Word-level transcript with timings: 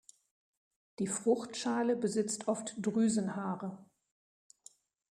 Die 0.97 1.05
Fruchtschale 1.05 1.95
besitzt 1.95 2.47
oft 2.47 2.73
Drüsenhaare. 2.79 3.85